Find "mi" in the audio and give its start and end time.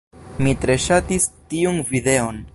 0.45-0.53